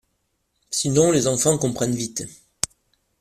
Sinon 0.71 1.11
les 1.11 1.27
enfants 1.27 1.59
comprennent 1.59 1.93
vite. 1.93 2.23